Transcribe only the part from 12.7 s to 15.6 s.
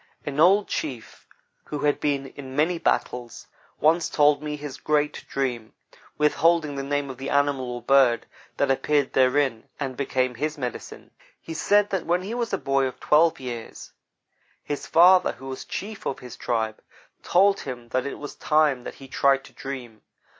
of twelve years, his father, who